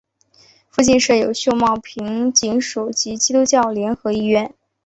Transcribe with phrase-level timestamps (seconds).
[0.67, 4.51] 附近设有秀茂坪警署及基督教联合医院。